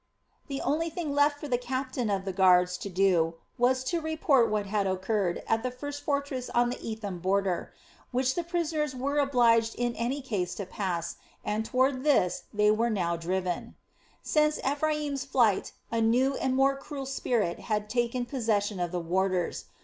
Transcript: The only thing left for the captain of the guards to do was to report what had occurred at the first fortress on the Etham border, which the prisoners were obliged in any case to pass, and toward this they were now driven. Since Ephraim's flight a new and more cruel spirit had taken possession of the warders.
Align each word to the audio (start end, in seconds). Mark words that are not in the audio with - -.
The 0.47 0.61
only 0.61 0.89
thing 0.89 1.13
left 1.13 1.39
for 1.39 1.47
the 1.47 1.59
captain 1.59 2.09
of 2.09 2.25
the 2.25 2.33
guards 2.33 2.75
to 2.79 2.89
do 2.89 3.35
was 3.59 3.83
to 3.83 4.01
report 4.01 4.49
what 4.49 4.65
had 4.65 4.87
occurred 4.87 5.43
at 5.45 5.61
the 5.61 5.69
first 5.69 6.01
fortress 6.01 6.49
on 6.55 6.71
the 6.71 6.79
Etham 6.83 7.19
border, 7.19 7.71
which 8.11 8.33
the 8.33 8.43
prisoners 8.43 8.95
were 8.95 9.19
obliged 9.19 9.75
in 9.75 9.95
any 9.95 10.19
case 10.19 10.55
to 10.55 10.65
pass, 10.65 11.17
and 11.45 11.65
toward 11.65 12.03
this 12.03 12.45
they 12.51 12.71
were 12.71 12.89
now 12.89 13.15
driven. 13.15 13.75
Since 14.23 14.57
Ephraim's 14.67 15.23
flight 15.23 15.71
a 15.91 16.01
new 16.01 16.33
and 16.35 16.55
more 16.55 16.75
cruel 16.75 17.05
spirit 17.05 17.59
had 17.59 17.87
taken 17.87 18.25
possession 18.25 18.79
of 18.79 18.91
the 18.91 18.99
warders. 18.99 19.65